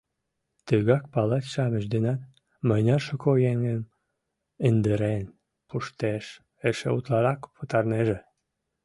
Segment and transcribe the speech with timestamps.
[0.67, 2.21] Тыгак палач-шамыч денат:
[2.67, 3.81] мыняр шуко еҥым
[4.67, 5.25] индырен
[5.67, 6.25] пуштеш,
[6.67, 8.17] эше утларак пытарынеже.